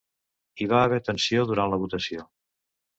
[0.61, 2.29] Hi va haver tensió durant la votació